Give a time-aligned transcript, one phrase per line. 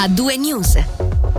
[0.00, 0.78] a due news.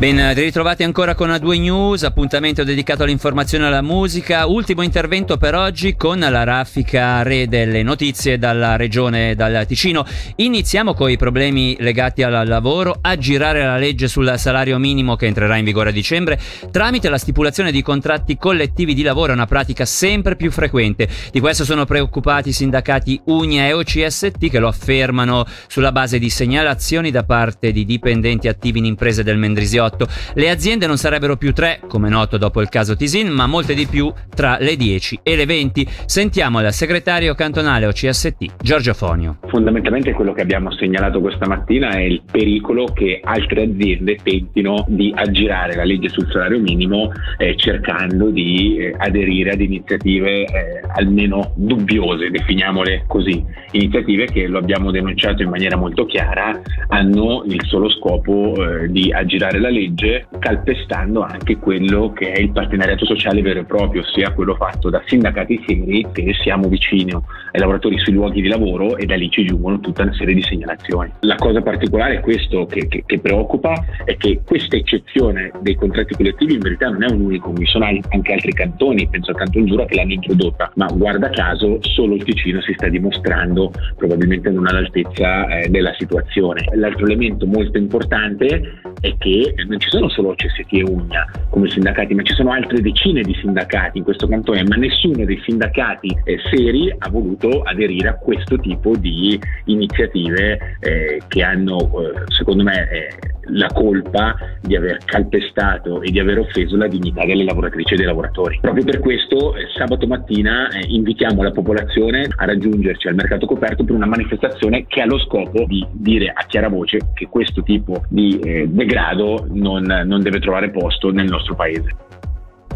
[0.00, 4.46] Ben ritrovati ancora con A2 News, appuntamento dedicato all'informazione e alla musica.
[4.46, 10.06] Ultimo intervento per oggi con la raffica re delle notizie dalla regione dal Ticino.
[10.36, 15.56] Iniziamo con i problemi legati al lavoro, aggirare la legge sul salario minimo che entrerà
[15.56, 16.40] in vigore a dicembre
[16.70, 21.08] tramite la stipulazione di contratti collettivi di lavoro, una pratica sempre più frequente.
[21.30, 26.30] Di questo sono preoccupati i sindacati Unia e OCST che lo affermano sulla base di
[26.30, 30.06] segnalazioni da parte di dipendenti attivi in imprese del Mendrisiotto 2018.
[30.34, 33.86] Le aziende non sarebbero più tre, come noto dopo il caso Tisin, ma molte di
[33.86, 35.86] più tra le 10 e le 20.
[36.06, 39.38] Sentiamo il segretario cantonale OCST, Giorgio Fonio.
[39.48, 45.12] Fondamentalmente quello che abbiamo segnalato questa mattina è il pericolo che altre aziende tentino di
[45.14, 51.52] aggirare la legge sul salario minimo eh, cercando di eh, aderire ad iniziative eh, almeno
[51.56, 57.88] dubbiose, definiamole così, iniziative che lo abbiamo denunciato in maniera molto chiara hanno il solo
[57.88, 63.60] scopo eh, di aggirare la legge calpestando anche quello che è il partenariato sociale vero
[63.60, 68.42] e proprio, ossia quello fatto da sindacati seri che siamo vicini ai lavoratori sui luoghi
[68.42, 71.10] di lavoro e da lì ci giungono tutta una serie di segnalazioni.
[71.20, 73.72] La cosa particolare è questo che, che, che preoccupa
[74.04, 77.86] è che questa eccezione dei contratti collettivi in verità non è un unico, vi sono
[77.86, 82.24] anche altri cantoni, penso al Canton Giura che l'hanno introdotta, ma guarda caso solo il
[82.24, 86.64] Ticino si sta dimostrando probabilmente non all'altezza eh, della situazione.
[86.74, 88.62] L'altro elemento molto importante importante
[89.00, 92.80] è che non ci sono solo CST e Ugna come sindacati, ma ci sono altre
[92.80, 98.08] decine di sindacati in questo cantone, ma nessuno dei sindacati eh, seri ha voluto aderire
[98.08, 103.08] a questo tipo di iniziative eh, che hanno, eh, secondo me, eh,
[103.52, 108.06] la colpa di aver calpestato e di aver offeso la dignità delle lavoratrici e dei
[108.06, 108.58] lavoratori.
[108.60, 113.94] Proprio per questo eh, sabato mattina invitiamo la popolazione a raggiungerci al mercato coperto per
[113.94, 118.38] una manifestazione che ha lo scopo di dire a chiara voce che questo tipo di
[118.40, 121.94] eh, degrado non, non deve trovare posto nel nostro paese.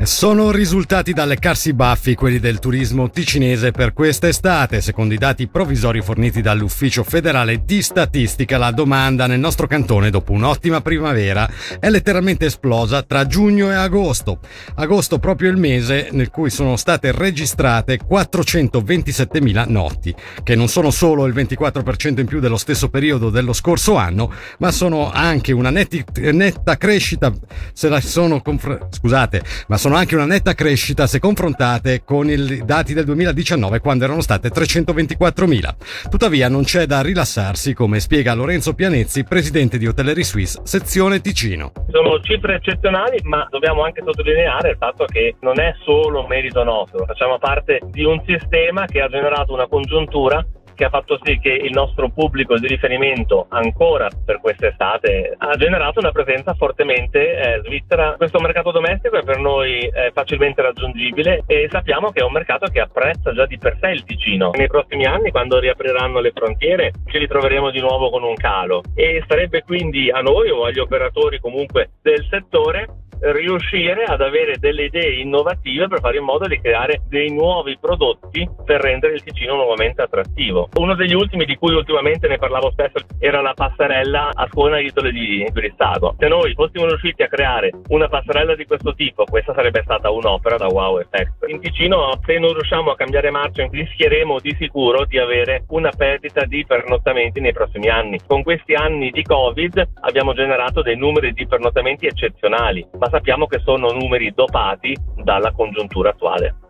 [0.02, 4.82] Sono risultati da leccarsi baffi quelli del turismo ticinese per quest'estate.
[4.82, 10.32] Secondo i dati provvisori forniti dall'Ufficio federale di statistica, la domanda nel nostro cantone dopo
[10.32, 11.48] un'ottima primavera
[11.80, 14.40] è letteralmente esplosa tra giugno e agosto.
[14.74, 21.24] Agosto proprio il mese nel cui sono state registrate 427.000 notti, che non sono solo
[21.24, 26.76] il 24% in più dello stesso periodo dello scorso anno, ma sono anche una netta
[26.76, 27.32] crescita
[27.72, 32.62] se la sono confr- scusate, ma sono anche una netta crescita se confrontate con i
[32.64, 36.08] dati del 2019 quando erano state 324.000.
[36.08, 41.72] Tuttavia non c'è da rilassarsi, come spiega Lorenzo Pianezzi, presidente di Hotellerie Suisse, sezione Ticino.
[41.90, 47.04] Sono cifre eccezionali, ma dobbiamo anche sottolineare il fatto che non è solo merito nostro,
[47.04, 50.42] facciamo parte di un sistema che ha generato una congiuntura
[50.74, 56.00] che ha fatto sì che il nostro pubblico di riferimento ancora per quest'estate ha generato
[56.00, 58.14] una presenza fortemente eh, svizzera.
[58.16, 62.66] Questo mercato domestico è per noi eh, facilmente raggiungibile e sappiamo che è un mercato
[62.66, 64.50] che apprezza già di per sé il Ticino.
[64.54, 69.22] Nei prossimi anni, quando riapriranno le frontiere, ci ritroveremo di nuovo con un calo e
[69.26, 72.86] sarebbe quindi a noi o agli operatori comunque del settore
[73.32, 78.48] riuscire ad avere delle idee innovative per fare in modo di creare dei nuovi prodotti
[78.64, 80.68] per rendere il Ticino nuovamente attrattivo.
[80.74, 85.10] Uno degli ultimi di cui ultimamente ne parlavo spesso era la passerella a Scuola Isole
[85.10, 86.16] di Turissago.
[86.18, 90.56] Se noi fossimo riusciti a creare una passerella di questo tipo, questa sarebbe stata un'opera
[90.56, 91.46] da wow effect.
[91.46, 96.44] In Ticino, se non riusciamo a cambiare marcia, rischieremo di sicuro di avere una perdita
[96.44, 98.20] di pernottamenti nei prossimi anni.
[98.26, 103.60] Con questi anni di Covid abbiamo generato dei numeri di pernottamenti eccezionali, ma sappiamo che
[103.60, 106.63] sono numeri dopati dalla congiuntura attuale.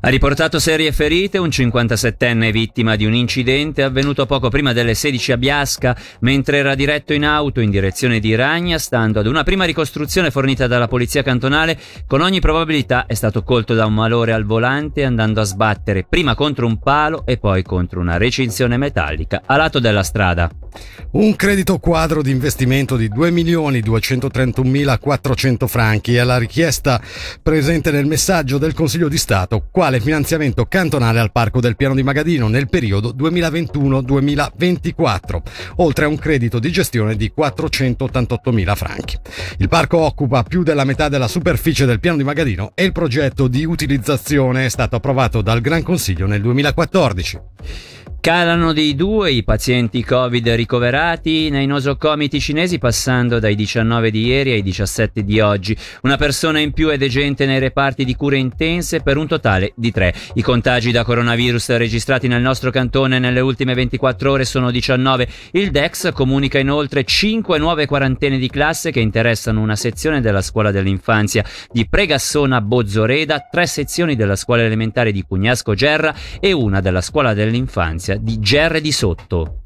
[0.00, 5.32] Ha riportato serie ferite un 57enne vittima di un incidente avvenuto poco prima delle 16
[5.32, 9.64] a Biasca mentre era diretto in auto in direzione di Ragna, stando ad una prima
[9.64, 11.76] ricostruzione fornita dalla polizia cantonale,
[12.06, 16.36] con ogni probabilità è stato colto da un malore al volante andando a sbattere prima
[16.36, 20.48] contro un palo e poi contro una recinzione metallica a lato della strada.
[21.10, 27.00] Un credito quadro di investimento di 2.231.400 franchi è la richiesta
[27.42, 32.02] presente nel messaggio del Consiglio di Stato quale finanziamento cantonale al Parco del Piano di
[32.02, 35.40] Magadino nel periodo 2021-2024,
[35.76, 39.16] oltre a un credito di gestione di 488.000 franchi.
[39.58, 43.48] Il parco occupa più della metà della superficie del Piano di Magadino e il progetto
[43.48, 47.40] di utilizzazione è stato approvato dal Gran Consiglio nel 2014.
[48.20, 54.50] Calano di due i pazienti Covid ricoverati nei nosocomi ticinesi passando dai 19 di ieri
[54.50, 55.74] ai 17 di oggi.
[56.02, 59.92] Una persona in più è degente nei reparti di cure intense per un totale di
[59.92, 60.12] 3.
[60.34, 65.28] I contagi da coronavirus registrati nel nostro cantone nelle ultime 24 ore sono 19.
[65.52, 70.72] Il DEX comunica inoltre 5 nuove quarantene di classe che interessano una sezione della scuola
[70.72, 77.00] dell'infanzia di Pregassona Bozzoreda, tre sezioni della scuola elementare di Pugnasco Gerra e una della
[77.00, 79.57] scuola dell'infanzia di Gerre di Sotto.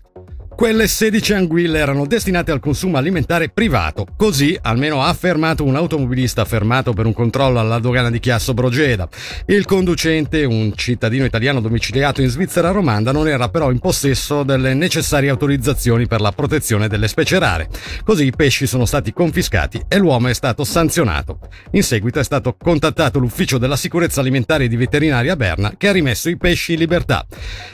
[0.63, 6.45] Quelle 16 anguille erano destinate al consumo alimentare privato, così almeno ha affermato un automobilista
[6.45, 9.09] fermato per un controllo alla dogana di Chiasso Brogeda.
[9.47, 14.73] Il conducente, un cittadino italiano domiciliato in Svizzera romanda, non era però in possesso delle
[14.73, 17.69] necessarie autorizzazioni per la protezione delle specie rare.
[18.05, 21.41] Così i pesci sono stati confiscati e l'uomo è stato sanzionato.
[21.73, 26.29] In seguito è stato contattato l'ufficio della sicurezza alimentare di veterinaria Berna che ha rimesso
[26.29, 27.27] i pesci in libertà.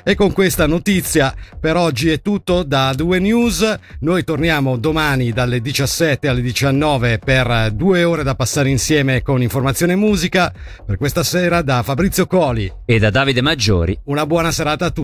[0.03, 3.79] E con questa notizia per oggi è tutto da Due News.
[4.01, 9.95] Noi torniamo domani dalle 17 alle 19 per due ore da passare insieme con informazione
[9.95, 10.53] e musica.
[10.87, 13.99] Per questa sera da Fabrizio Coli e da Davide Maggiori.
[14.05, 14.97] Una buona serata a tutti.